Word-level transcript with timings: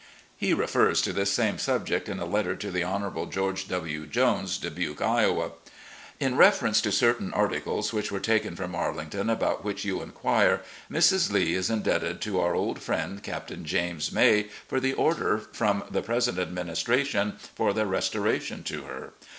."He 0.45 0.51
refers 0.55 0.99
to 1.03 1.13
this 1.13 1.31
same 1.31 1.59
subject 1.59 2.09
in 2.09 2.17
a 2.17 2.25
letter 2.25 2.55
to 2.55 2.71
the 2.71 2.83
Honourable 2.83 3.27
George 3.27 3.67
W. 3.67 4.07
Jones, 4.07 4.57
Dubuque, 4.57 4.99
Iowa:"... 4.99 5.51
In 6.27 6.35
reference 6.37 6.81
to 6.81 6.91
certain 6.91 7.31
articles 7.33 7.93
which 7.93 8.11
were 8.11 8.19
taken 8.19 8.55
from 8.55 8.73
Arlington, 8.73 9.29
about 9.29 9.63
which 9.63 9.85
you 9.85 10.01
inquire, 10.01 10.61
Mrs. 10.91 11.31
Lee 11.31 11.53
is 11.53 11.69
indebted 11.69 12.19
to 12.21 12.39
our 12.39 12.55
old 12.55 12.79
friend 12.81 13.21
Captain 13.21 13.63
James 13.63 14.11
May 14.11 14.47
for 14.67 14.79
the 14.79 14.93
order 14.93 15.37
from 15.37 15.83
the 15.91 16.01
present 16.01 16.39
administration 16.39 17.37
for 17.53 17.71
their 17.71 17.85
restora 17.85 18.41
tion 18.41 18.63
to 18.63 18.81
her. 18.85 19.13